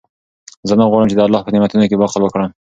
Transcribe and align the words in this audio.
زه 0.67 0.73
نه 0.79 0.85
غواړم 0.89 1.09
چې 1.11 1.15
د 1.17 1.21
الله 1.27 1.41
په 1.43 1.51
نعمتونو 1.53 1.89
کې 1.89 1.99
بخل 2.01 2.21
وکړم. 2.23 2.49